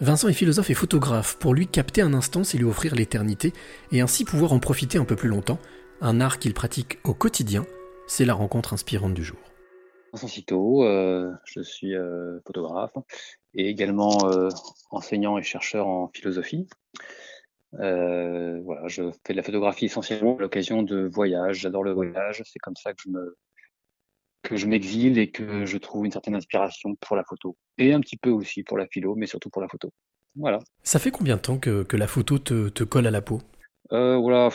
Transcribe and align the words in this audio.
Vincent 0.00 0.26
est 0.26 0.32
philosophe 0.32 0.70
et 0.70 0.74
photographe. 0.74 1.38
Pour 1.38 1.54
lui, 1.54 1.68
capter 1.68 2.02
un 2.02 2.14
instant, 2.14 2.42
c'est 2.42 2.58
lui 2.58 2.64
offrir 2.64 2.96
l'éternité 2.96 3.52
et 3.92 4.00
ainsi 4.00 4.24
pouvoir 4.24 4.52
en 4.52 4.58
profiter 4.58 4.98
un 4.98 5.04
peu 5.04 5.14
plus 5.14 5.28
longtemps. 5.28 5.60
Un 6.00 6.20
art 6.20 6.40
qu'il 6.40 6.52
pratique 6.52 6.98
au 7.04 7.14
quotidien, 7.14 7.64
c'est 8.08 8.24
la 8.24 8.34
rencontre 8.34 8.72
inspirante 8.72 9.14
du 9.14 9.22
jour. 9.22 9.38
Vincent 10.12 10.26
Citeau, 10.26 10.84
euh, 10.84 11.30
je 11.44 11.60
suis 11.60 11.94
euh, 11.94 12.40
photographe 12.44 12.92
et 13.54 13.68
également 13.68 14.28
euh, 14.28 14.48
enseignant 14.90 15.38
et 15.38 15.44
chercheur 15.44 15.86
en 15.86 16.08
philosophie. 16.08 16.66
voilà, 17.72 18.88
je 18.88 19.12
fais 19.24 19.32
de 19.32 19.36
la 19.36 19.44
photographie 19.44 19.84
essentiellement 19.84 20.36
à 20.36 20.40
l'occasion 20.40 20.82
de 20.82 21.06
voyages. 21.06 21.60
J'adore 21.60 21.84
le 21.84 21.92
voyage, 21.92 22.42
c'est 22.44 22.58
comme 22.58 22.76
ça 22.76 22.94
que 24.42 24.56
je 24.56 24.66
m'exile 24.66 25.18
et 25.18 25.30
que 25.30 25.64
je 25.66 25.78
trouve 25.78 26.04
une 26.04 26.12
certaine 26.12 26.34
inspiration 26.34 26.96
pour 26.96 27.14
la 27.14 27.22
photo. 27.22 27.56
Et 27.78 27.92
un 27.92 28.00
petit 28.00 28.16
peu 28.16 28.30
aussi 28.30 28.62
pour 28.62 28.78
la 28.78 28.86
philo, 28.86 29.14
mais 29.14 29.26
surtout 29.26 29.50
pour 29.50 29.62
la 29.62 29.68
photo. 29.68 29.90
Voilà. 30.36 30.58
Ça 30.82 30.98
fait 30.98 31.10
combien 31.10 31.36
de 31.36 31.40
temps 31.40 31.58
que, 31.58 31.82
que 31.82 31.96
la 31.96 32.06
photo 32.06 32.38
te, 32.38 32.68
te, 32.68 32.84
colle 32.84 33.06
à 33.06 33.10
la 33.10 33.22
peau? 33.22 33.40
Euh, 33.92 34.16
Voilà, 34.16 34.50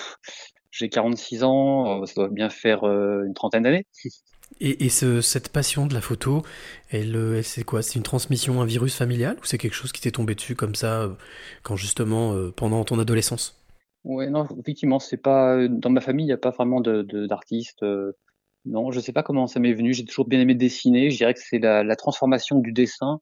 j'ai 0.72 0.90
46 0.90 1.44
ans, 1.44 2.02
euh, 2.02 2.06
ça 2.06 2.14
doit 2.16 2.30
bien 2.30 2.50
faire 2.50 2.84
euh, 2.84 3.24
une 3.26 3.34
trentaine 3.34 3.64
d'années. 3.64 3.86
Et, 4.62 4.86
et 4.86 4.90
ce, 4.90 5.22
cette 5.22 5.50
passion 5.50 5.86
de 5.86 5.94
la 5.94 6.02
photo, 6.02 6.42
elle, 6.90 7.16
elle 7.16 7.44
c'est 7.44 7.64
quoi? 7.64 7.84
C'est 7.84 7.96
une 7.96 8.04
transmission, 8.04 8.62
un 8.62 8.66
virus 8.66 8.96
familial 8.96 9.38
ou 9.40 9.46
c'est 9.46 9.60
quelque 9.60 9.76
chose 9.76 9.92
qui 9.92 10.02
t'est 10.02 10.12
tombé 10.12 10.34
dessus 10.34 10.56
comme 10.56 10.74
ça 10.74 11.04
euh, 11.04 11.10
quand 11.62 11.76
justement 11.76 12.34
pendant 12.52 12.84
ton 12.84 13.00
adolescence? 13.00 13.64
Ouais, 14.04 14.28
non, 14.30 14.48
effectivement, 14.60 15.00
c'est 15.00 15.18
pas 15.18 15.68
dans 15.68 15.92
ma 15.92 16.02
famille, 16.02 16.26
il 16.26 16.30
n'y 16.30 16.34
a 16.34 16.38
pas 16.38 16.50
vraiment 16.50 16.82
de 16.82 17.04
d'artistes. 17.28 17.86
Non, 18.66 18.92
je 18.92 19.00
sais 19.00 19.14
pas 19.14 19.24
comment 19.24 19.48
ça 19.48 19.60
m'est 19.60 19.74
venu. 19.74 19.94
J'ai 19.94 20.06
toujours 20.06 20.28
bien 20.28 20.40
aimé 20.40 20.54
dessiner. 20.56 21.10
Je 21.10 21.18
dirais 21.18 21.34
que 21.34 21.40
c'est 21.42 21.60
la, 21.60 21.84
la, 21.84 21.96
transformation 21.96 22.60
du 22.60 22.72
dessin. 22.72 23.20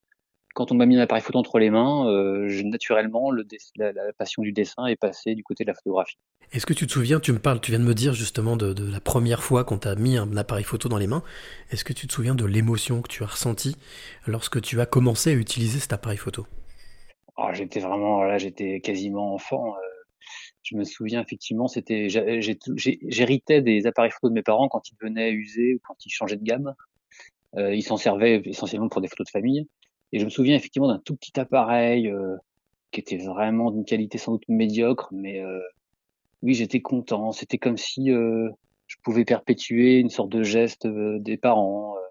Quand 0.56 0.72
on 0.72 0.76
m'a 0.76 0.88
mis 0.88 0.98
un 0.98 1.02
appareil 1.02 1.22
photo 1.22 1.38
entre 1.38 1.60
les 1.60 1.70
mains, 1.70 2.10
euh, 2.10 2.48
je, 2.48 2.64
naturellement, 2.64 3.30
le 3.30 3.46
la, 3.76 3.92
la, 3.92 4.14
passion 4.18 4.42
du 4.42 4.52
dessin 4.52 4.88
est 4.88 4.96
passée 4.96 5.36
du 5.36 5.44
côté 5.44 5.64
de 5.64 5.70
la 5.70 5.76
photographie. 5.76 6.18
Est-ce 6.52 6.66
que 6.66 6.74
tu 6.74 6.88
te 6.88 6.92
souviens, 6.92 7.20
tu 7.20 7.32
me 7.32 7.40
parles, 7.40 7.62
tu 7.62 7.72
viens 7.72 7.80
de 7.80 7.86
me 7.86 7.94
dire 7.94 8.14
justement 8.14 8.58
de, 8.58 8.74
de 8.74 8.92
la 8.92 9.00
première 9.00 9.44
fois 9.44 9.64
qu'on 9.64 9.78
t'a 9.78 9.96
mis 9.96 10.18
un 10.18 10.36
appareil 10.36 10.64
photo 10.64 10.90
dans 10.90 10.98
les 10.98 11.06
mains. 11.06 11.22
Est-ce 11.70 11.84
que 11.84 11.94
tu 11.94 12.08
te 12.08 12.14
souviens 12.14 12.34
de 12.34 12.46
l'émotion 12.46 13.04
que 13.04 13.08
tu 13.08 13.24
as 13.24 13.28
ressentie 13.28 13.76
lorsque 14.26 14.62
tu 14.62 14.82
as 14.82 14.88
commencé 14.88 15.30
à 15.30 15.34
utiliser 15.34 15.80
cet 15.80 15.94
appareil 15.94 16.18
photo? 16.18 16.48
Oh, 17.38 17.50
J'étais 17.54 17.80
vraiment, 17.80 18.24
là, 18.24 18.40
j'étais 18.40 18.80
quasiment 18.80 19.36
enfant. 19.36 19.76
Euh, 19.76 19.87
je 20.64 20.76
me 20.76 20.84
souviens 20.84 21.22
effectivement, 21.22 21.68
c'était, 21.68 22.08
j'héritais 22.10 23.62
des 23.62 23.88
appareils 23.88 24.12
photo 24.12 24.30
de 24.30 24.34
mes 24.34 24.44
parents 24.44 24.68
quand 24.68 24.90
ils 24.90 24.96
venaient 25.02 25.32
user 25.32 25.76
ou 25.76 25.80
quand 25.88 26.06
ils 26.06 26.10
changeaient 26.10 26.38
de 26.38 26.44
gamme. 26.44 26.74
Euh, 27.56 27.74
ils 27.74 27.84
s'en 27.84 27.98
servaient 27.98 28.42
essentiellement 28.46 28.90
pour 28.90 29.02
des 29.02 29.08
photos 29.08 29.26
de 29.26 29.32
famille. 29.32 29.68
Et 30.12 30.20
je 30.20 30.26
me 30.26 30.30
souviens 30.30 30.56
effectivement 30.56 30.88
d'un 30.88 31.00
tout 31.00 31.16
petit 31.16 31.40
appareil 31.40 32.10
euh, 32.10 32.36
qui 32.92 33.00
était 33.00 33.18
vraiment 33.18 33.72
d'une 33.72 33.86
qualité 33.86 34.18
sans 34.18 34.34
doute 34.34 34.48
médiocre, 34.48 35.10
mais 35.12 35.42
euh, 35.42 35.60
oui, 36.42 36.54
j'étais 36.54 36.82
content. 36.82 37.32
C'était 37.32 37.58
comme 37.58 37.78
si 37.78 38.12
euh, 38.12 38.50
je 38.88 38.96
pouvais 39.04 39.26
perpétuer 39.26 40.00
une 40.00 40.10
sorte 40.10 40.30
de 40.30 40.44
geste 40.44 40.86
euh, 40.86 41.20
des 41.20 41.38
parents. 41.38 41.96
Euh. 41.98 42.02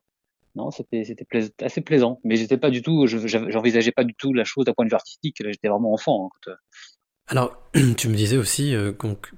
non, 0.57 0.71
c'était 0.71 1.05
c'était 1.05 1.27
assez 1.61 1.81
plaisant, 1.81 2.21
mais 2.25 2.37
j'étais 2.37 2.59
pas 2.59 2.71
du 2.71 2.83
tout, 2.83 3.07
j'envisageais 3.07 3.93
pas 3.93 4.05
du 4.05 4.15
tout 4.15 4.33
la 4.33 4.45
chose 4.45 4.65
d'un 4.65 4.75
point 4.75 4.85
de 4.85 4.91
vue 4.91 4.97
artistique. 4.97 5.37
J'étais 5.41 5.69
vraiment 5.69 5.93
enfant. 5.93 6.31
Hein, 6.47 6.53
alors, 7.29 7.61
tu 7.97 8.09
me 8.09 8.15
disais 8.15 8.37
aussi 8.37 8.75
euh, 8.75 8.93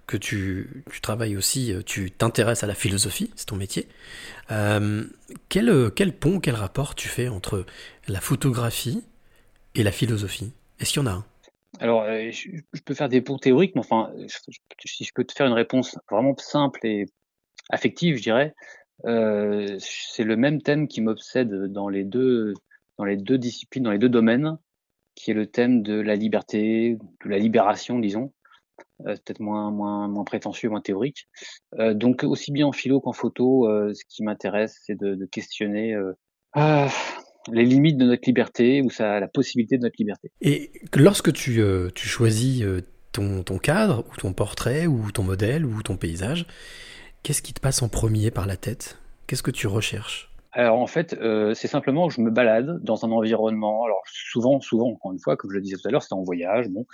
que 0.06 0.16
tu, 0.16 0.84
travailles 1.00 1.36
aussi, 1.36 1.72
euh, 1.72 1.82
tu 1.82 2.10
t'intéresses 2.10 2.62
à 2.62 2.66
la 2.66 2.74
philosophie, 2.74 3.30
c'est 3.34 3.46
ton 3.46 3.56
métier. 3.56 3.88
Euh, 4.50 5.04
quel, 5.48 5.90
quel 5.94 6.12
pont, 6.12 6.38
quel 6.40 6.54
rapport 6.54 6.94
tu 6.94 7.08
fais 7.08 7.28
entre 7.28 7.64
la 8.06 8.20
photographie 8.20 9.02
et 9.74 9.82
la 9.82 9.92
philosophie? 9.92 10.52
Est-ce 10.80 10.92
qu'il 10.92 11.02
y 11.02 11.04
en 11.04 11.08
a 11.08 11.14
un? 11.14 11.24
Alors, 11.80 12.04
je, 12.06 12.82
peux 12.84 12.94
faire 12.94 13.08
des 13.08 13.20
ponts 13.20 13.38
théoriques, 13.38 13.74
mais 13.74 13.80
enfin, 13.80 14.10
si 14.84 15.04
je 15.04 15.12
peux 15.14 15.24
te 15.24 15.32
faire 15.32 15.46
une 15.46 15.52
réponse 15.52 15.98
vraiment 16.10 16.34
simple 16.36 16.80
et 16.84 17.06
affective, 17.70 18.16
je 18.16 18.22
dirais, 18.22 18.54
c'est 19.04 20.24
le 20.24 20.36
même 20.36 20.60
thème 20.62 20.88
qui 20.88 21.00
m'obsède 21.00 21.50
dans 21.72 21.88
les 21.88 22.04
deux 22.04 22.54
dans 22.96 23.04
les 23.04 23.16
deux 23.16 23.38
disciplines, 23.38 23.84
dans 23.84 23.92
les 23.92 23.98
deux 23.98 24.08
domaines 24.08 24.58
qui 25.18 25.32
est 25.32 25.34
le 25.34 25.46
thème 25.46 25.82
de 25.82 26.00
la 26.00 26.14
liberté, 26.14 26.96
de 27.24 27.28
la 27.28 27.38
libération, 27.38 27.98
disons, 27.98 28.32
euh, 29.00 29.14
peut-être 29.14 29.40
moins, 29.40 29.70
moins, 29.70 30.06
moins 30.06 30.24
prétentieux, 30.24 30.70
moins 30.70 30.80
théorique. 30.80 31.28
Euh, 31.78 31.92
donc 31.92 32.22
aussi 32.22 32.52
bien 32.52 32.66
en 32.66 32.72
philo 32.72 33.00
qu'en 33.00 33.12
photo, 33.12 33.68
euh, 33.68 33.92
ce 33.94 34.04
qui 34.08 34.22
m'intéresse, 34.22 34.78
c'est 34.84 34.96
de, 34.98 35.16
de, 35.16 35.26
questionner 35.26 35.96
les 37.50 37.64
limites 37.64 37.96
de 37.96 38.04
notre 38.04 38.22
liberté 38.26 38.80
ou 38.82 38.90
ça, 38.90 39.18
la 39.18 39.28
possibilité 39.28 39.76
de 39.76 39.82
notre 39.82 39.96
liberté. 39.98 40.30
Et 40.40 40.70
lorsque 40.94 41.32
tu, 41.32 41.60
tu 41.94 42.08
choisis 42.08 42.64
ton, 43.12 43.42
ton 43.42 43.58
cadre 43.58 44.04
ou 44.10 44.16
ton 44.16 44.32
portrait 44.32 44.86
ou 44.86 45.10
ton 45.10 45.24
modèle 45.24 45.64
ou 45.64 45.82
ton 45.82 45.96
paysage, 45.96 46.46
qu'est-ce 47.22 47.42
qui 47.42 47.54
te 47.54 47.60
passe 47.60 47.82
en 47.82 47.88
premier 47.88 48.30
par 48.30 48.46
la 48.46 48.56
tête? 48.56 48.98
Qu'est-ce 49.26 49.42
que 49.42 49.50
tu 49.50 49.66
recherches? 49.66 50.30
Alors 50.58 50.80
en 50.80 50.86
fait, 50.86 51.14
euh, 51.14 51.54
c'est 51.54 51.68
simplement 51.68 52.08
que 52.08 52.14
je 52.14 52.20
me 52.20 52.30
balade 52.30 52.82
dans 52.82 53.04
un 53.04 53.10
environnement. 53.12 53.84
Alors 53.84 54.02
souvent, 54.06 54.60
souvent, 54.60 54.88
encore 54.90 55.12
une 55.12 55.20
fois, 55.20 55.36
comme 55.36 55.50
je 55.50 55.56
le 55.56 55.62
disais 55.62 55.76
tout 55.76 55.86
à 55.86 55.90
l'heure, 55.90 56.02
c'était 56.02 56.14
en 56.14 56.24
voyage, 56.24 56.68
bon, 56.68 56.84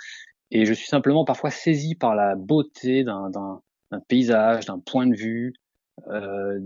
et 0.51 0.65
je 0.65 0.73
suis 0.73 0.87
simplement 0.87 1.25
parfois 1.25 1.49
saisi 1.49 1.95
par 1.95 2.15
la 2.15 2.35
beauté 2.35 3.03
d'un 3.03 3.61
paysage, 4.07 4.65
d'un 4.65 4.79
point 4.79 5.07
de 5.07 5.15
vue, 5.15 5.53
euh, 6.09 6.59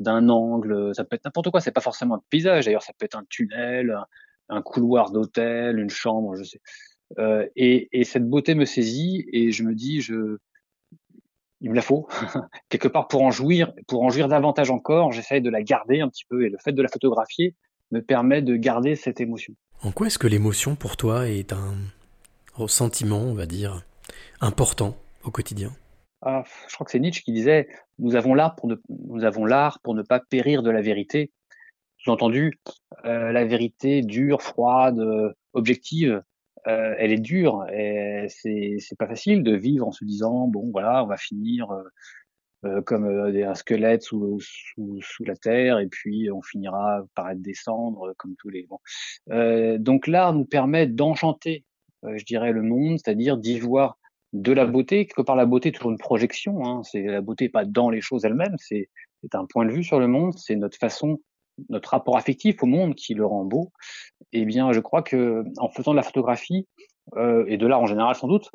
d'un 0.00 0.28
angle. 0.28 0.94
Ça 0.94 1.04
peut 1.04 1.16
être 1.16 1.24
n'importe 1.24 1.50
quoi. 1.50 1.60
C'est 1.60 1.72
pas 1.72 1.80
forcément 1.80 2.16
un 2.16 2.22
paysage. 2.30 2.66
D'ailleurs, 2.66 2.82
ça 2.82 2.92
peut 2.96 3.04
être 3.04 3.16
un 3.16 3.24
tunnel, 3.28 3.90
un, 3.90 4.06
un 4.48 4.62
couloir 4.62 5.10
d'hôtel, 5.10 5.78
une 5.78 5.90
chambre, 5.90 6.36
je 6.36 6.44
sais. 6.44 6.60
Euh, 7.18 7.46
et, 7.56 7.88
et, 7.92 8.04
cette 8.04 8.28
beauté 8.28 8.54
me 8.54 8.64
saisit 8.64 9.26
et 9.32 9.52
je 9.52 9.62
me 9.62 9.74
dis, 9.74 10.00
je 10.00 10.38
il 11.60 11.70
me 11.70 11.74
la 11.74 11.82
faut 11.82 12.08
quelque 12.68 12.88
part 12.88 13.08
pour 13.08 13.22
en 13.22 13.30
jouir, 13.30 13.72
pour 13.86 14.02
en 14.02 14.10
jouir 14.10 14.28
davantage 14.28 14.70
encore. 14.70 15.12
J'essaye 15.12 15.40
de 15.40 15.50
la 15.50 15.62
garder 15.62 16.00
un 16.00 16.08
petit 16.08 16.24
peu 16.28 16.44
et 16.44 16.50
le 16.50 16.58
fait 16.58 16.72
de 16.72 16.82
la 16.82 16.88
photographier 16.88 17.54
me 17.90 18.00
permet 18.00 18.42
de 18.42 18.56
garder 18.56 18.96
cette 18.96 19.20
émotion. 19.20 19.54
En 19.82 19.92
quoi 19.92 20.08
est-ce 20.08 20.18
que 20.18 20.26
l'émotion 20.26 20.74
pour 20.74 20.96
toi 20.96 21.28
est 21.28 21.52
un 21.52 21.74
sentiment, 22.66 23.20
on 23.20 23.34
va 23.34 23.46
dire, 23.46 23.84
important 24.40 24.96
au 25.24 25.30
quotidien? 25.30 25.72
Ah, 26.22 26.44
Je 26.68 26.74
crois 26.74 26.84
que 26.84 26.90
c'est 26.90 26.98
Nietzsche 26.98 27.22
qui 27.22 27.32
disait 27.32 27.68
nous 27.98 28.16
avons 28.16 28.34
l'art 28.34 28.56
pour 28.56 28.68
ne, 28.68 28.76
nous 28.88 29.24
avons 29.24 29.44
l'art 29.44 29.80
pour 29.82 29.94
ne 29.94 30.02
pas 30.02 30.20
périr 30.20 30.62
de 30.62 30.70
la 30.70 30.80
vérité. 30.80 31.30
Sous-entendu, 31.98 32.60
euh, 33.04 33.32
la 33.32 33.44
vérité 33.44 34.02
dure, 34.02 34.42
froide, 34.42 35.00
objective, 35.54 36.22
euh, 36.66 36.94
elle 36.98 37.12
est 37.12 37.18
dure 37.18 37.64
et 37.72 38.26
c'est 38.28 38.98
pas 38.98 39.06
facile 39.06 39.44
de 39.44 39.54
vivre 39.54 39.86
en 39.86 39.92
se 39.92 40.04
disant 40.04 40.48
bon 40.48 40.70
voilà 40.72 41.04
on 41.04 41.06
va 41.06 41.16
finir 41.16 41.70
euh, 41.70 41.82
euh 42.64 42.82
comme 42.82 43.04
euh, 43.04 43.48
un 43.48 43.54
squelette 43.54 44.02
sous, 44.02 44.40
sous, 44.40 45.00
sous 45.00 45.24
la 45.24 45.36
terre 45.36 45.78
et 45.78 45.86
puis 45.86 46.28
on 46.32 46.42
finira 46.42 47.04
par 47.14 47.30
être 47.30 47.40
descendre 47.40 48.14
comme 48.16 48.34
tous 48.36 48.48
les 48.48 48.66
bon. 48.66 48.80
donc 49.78 50.08
l'art 50.08 50.32
nous 50.32 50.44
permet 50.44 50.88
d'enchanter 50.88 51.64
je 52.02 52.24
dirais 52.24 52.52
le 52.52 52.62
monde 52.62 52.98
c'est-à-dire 52.98 53.36
d'y 53.36 53.60
voir 53.60 53.98
de 54.32 54.52
la 54.52 54.66
beauté 54.66 55.06
que 55.06 55.22
par 55.22 55.36
la 55.36 55.46
beauté 55.46 55.70
toujours 55.70 55.92
une 55.92 55.98
projection 55.98 56.64
hein, 56.64 56.82
c'est 56.82 57.02
la 57.02 57.20
beauté 57.20 57.48
pas 57.48 57.64
dans 57.64 57.90
les 57.90 58.00
choses 58.00 58.24
elles-mêmes 58.24 58.56
c'est 58.58 58.88
c'est 59.22 59.36
un 59.36 59.46
point 59.46 59.66
de 59.66 59.70
vue 59.70 59.84
sur 59.84 60.00
le 60.00 60.08
monde 60.08 60.36
c'est 60.36 60.56
notre 60.56 60.78
façon 60.78 61.20
notre 61.68 61.90
rapport 61.90 62.16
affectif 62.16 62.62
au 62.62 62.66
monde 62.66 62.94
qui 62.94 63.14
le 63.14 63.24
rend 63.24 63.44
beau, 63.44 63.72
eh 64.32 64.44
bien, 64.44 64.72
je 64.72 64.80
crois 64.80 65.02
que 65.02 65.44
en 65.58 65.68
faisant 65.68 65.92
de 65.92 65.96
la 65.96 66.02
photographie 66.02 66.66
euh, 67.16 67.44
et 67.48 67.56
de 67.56 67.66
l'art 67.66 67.80
en 67.80 67.86
général 67.86 68.14
sans 68.14 68.28
doute, 68.28 68.50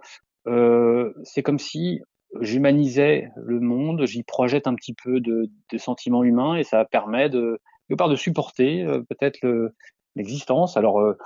euh, 0.48 1.14
c'est 1.24 1.44
comme 1.44 1.60
si 1.60 2.02
j'humanisais 2.40 3.30
le 3.36 3.60
monde, 3.60 4.06
j'y 4.06 4.24
projette 4.24 4.68
un 4.68 4.76
petit 4.76 4.94
peu 4.94 5.20
de, 5.20 5.50
de, 5.72 5.78
sentiments 5.78 6.24
humains 6.24 6.56
et 6.56 6.64
ça 6.64 6.86
permet 6.86 7.30
de, 7.30 7.60
de 7.90 7.96
part 7.96 8.10
de 8.10 8.16
supporter 8.16 8.84
euh, 8.84 9.02
peut-être 9.02 9.40
l'existence. 10.16 10.78
Alors, 10.78 11.00
euh, 11.00 11.18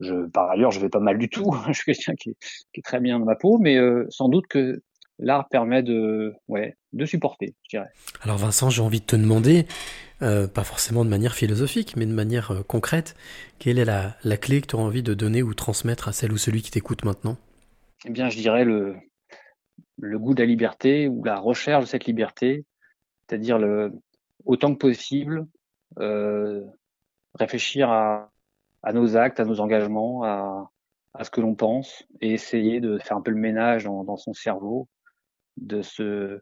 je, 0.00 0.26
par 0.26 0.50
ailleurs, 0.50 0.70
je 0.70 0.80
vais 0.80 0.88
pas 0.88 1.00
mal 1.00 1.18
du 1.18 1.28
tout. 1.28 1.54
je 1.68 1.72
suis 1.72 1.84
quelqu'un 1.84 2.14
qui, 2.14 2.36
qui, 2.72 2.80
est 2.80 2.84
très 2.84 3.00
bien 3.00 3.18
dans 3.18 3.26
ma 3.26 3.36
peau, 3.36 3.58
mais 3.58 3.76
euh, 3.76 4.06
sans 4.08 4.28
doute 4.28 4.46
que 4.46 4.82
l'art 5.18 5.48
permet 5.48 5.82
de, 5.82 6.34
ouais, 6.48 6.76
de 6.92 7.04
supporter, 7.04 7.54
je 7.64 7.76
dirais. 7.76 7.90
Alors 8.22 8.38
Vincent, 8.38 8.70
j'ai 8.70 8.82
envie 8.82 9.00
de 9.00 9.06
te 9.06 9.16
demander, 9.16 9.66
euh, 10.22 10.46
pas 10.46 10.64
forcément 10.64 11.04
de 11.04 11.10
manière 11.10 11.34
philosophique, 11.34 11.96
mais 11.96 12.06
de 12.06 12.12
manière 12.12 12.52
euh, 12.52 12.62
concrète, 12.62 13.16
quelle 13.58 13.78
est 13.78 13.84
la, 13.84 14.36
clé 14.36 14.60
que 14.60 14.68
tu 14.68 14.76
as 14.76 14.78
envie 14.78 15.02
de 15.02 15.14
donner 15.14 15.42
ou 15.42 15.52
transmettre 15.54 16.08
à 16.08 16.12
celle 16.12 16.32
ou 16.32 16.36
celui 16.36 16.62
qui 16.62 16.70
t'écoute 16.70 17.04
maintenant? 17.04 17.36
Eh 18.04 18.10
bien, 18.10 18.28
je 18.28 18.36
dirais 18.36 18.64
le, 18.64 18.96
goût 20.00 20.34
de 20.34 20.40
la 20.40 20.46
liberté 20.46 21.08
ou 21.08 21.24
la 21.24 21.38
recherche 21.38 21.84
de 21.84 21.88
cette 21.88 22.04
liberté, 22.04 22.64
c'est-à-dire 23.26 23.58
le, 23.58 23.92
autant 24.44 24.72
que 24.72 24.78
possible, 24.78 25.46
euh, 25.98 26.62
réfléchir 27.34 27.90
à, 27.90 28.30
nos 28.92 29.16
actes, 29.16 29.40
à 29.40 29.44
nos 29.44 29.60
engagements, 29.60 30.22
à, 30.24 30.70
à 31.14 31.24
ce 31.24 31.30
que 31.30 31.40
l'on 31.40 31.54
pense 31.54 32.04
et 32.20 32.32
essayer 32.32 32.80
de 32.80 32.98
faire 32.98 33.16
un 33.16 33.22
peu 33.22 33.32
le 33.32 33.40
ménage 33.40 33.84
dans, 33.84 34.04
dans 34.04 34.16
son 34.16 34.34
cerveau 34.34 34.88
de 35.56 35.82
se 35.82 36.40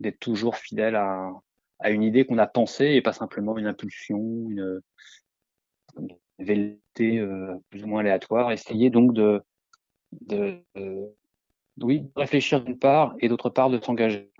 d'être 0.00 0.20
toujours 0.20 0.56
fidèle 0.56 0.94
à, 0.94 1.32
à 1.78 1.90
une 1.90 2.02
idée 2.02 2.24
qu'on 2.24 2.38
a 2.38 2.46
pensée 2.46 2.92
et 2.94 3.02
pas 3.02 3.12
simplement 3.12 3.56
une 3.58 3.66
impulsion, 3.66 4.18
une 4.48 4.82
velléité 6.38 7.24
plus 7.70 7.84
ou 7.84 7.86
moins 7.86 8.00
aléatoire, 8.00 8.52
essayer 8.52 8.90
donc 8.90 9.12
de, 9.12 9.42
de, 10.12 10.62
oui, 11.80 12.10
réfléchir 12.16 12.62
d'une 12.62 12.78
part 12.78 13.14
et 13.20 13.28
d'autre 13.28 13.50
part 13.50 13.70
de 13.70 13.78
s'engager. 13.80 14.30